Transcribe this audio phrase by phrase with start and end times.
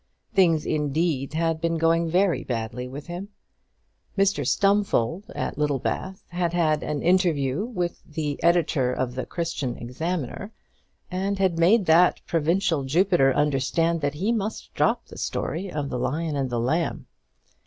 [0.33, 3.29] Things, indeed, had been going very badly with him.
[4.17, 10.51] Mr Stumfold at Littlebath had had an interview with the editor of the Christian Examiner,
[11.11, 15.99] and had made that provincial Jupiter understand that he must drop the story of the
[15.99, 17.05] Lion and the Lamb.